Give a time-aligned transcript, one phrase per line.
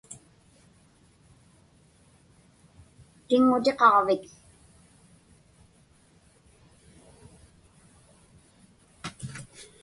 [3.27, 4.25] tiŋŋutiqaġvik